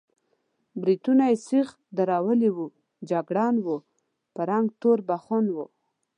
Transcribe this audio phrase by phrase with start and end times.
[0.81, 1.67] برېتونه یې سېخ
[1.97, 2.65] درولي وو،
[3.09, 3.67] جګړن و،
[4.33, 5.57] په رنګ تور بخون و.